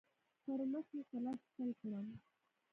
[0.43, 2.07] پر مخ یې کلک ښکل کړم.